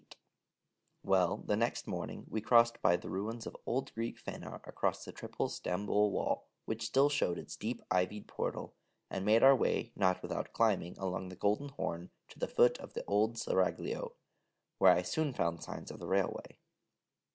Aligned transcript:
Well, 1.03 1.37
the 1.45 1.55
next 1.55 1.85
morning 1.85 2.25
we 2.27 2.41
crossed 2.41 2.81
by 2.81 2.95
the 2.95 3.07
ruins 3.11 3.45
of 3.45 3.55
old 3.67 3.93
Greek 3.93 4.17
Phanar 4.17 4.67
across 4.67 5.05
the 5.05 5.11
triple 5.11 5.47
Stamboul 5.47 6.09
wall, 6.09 6.47
which 6.65 6.87
still 6.87 7.07
showed 7.07 7.37
its 7.37 7.55
deep 7.55 7.83
ivied 7.91 8.27
portal, 8.27 8.73
and 9.11 9.23
made 9.23 9.43
our 9.43 9.55
way, 9.55 9.91
not 9.95 10.23
without 10.23 10.53
climbing, 10.53 10.97
along 10.97 11.29
the 11.29 11.35
Golden 11.35 11.69
Horn 11.69 12.09
to 12.29 12.39
the 12.39 12.47
foot 12.47 12.79
of 12.79 12.93
the 12.93 13.05
Old 13.05 13.37
Seraglio, 13.37 14.13
where 14.79 14.93
I 14.95 15.03
soon 15.03 15.35
found 15.35 15.61
signs 15.61 15.91
of 15.91 15.99
the 15.99 16.07
railway. 16.07 16.57